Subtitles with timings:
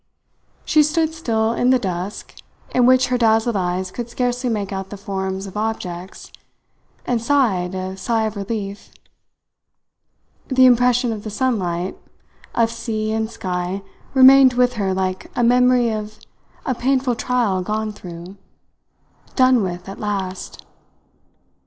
[0.65, 2.33] She stood still in the dusk,
[2.73, 6.31] in which her dazzled eyes could scarcely make out the forms of objects,
[7.05, 8.89] and sighed a sigh of relief.
[10.47, 11.99] The impression of the sunlight,
[12.55, 13.83] of sea and sky,
[14.15, 16.17] remained with her like a memory of
[16.65, 18.37] a painful trial gone through
[19.35, 20.65] done with at last!